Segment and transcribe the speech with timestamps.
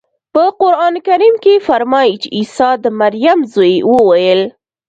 [0.33, 4.41] په قرانکریم کې فرمایي چې عیسی د مریم زوی وویل.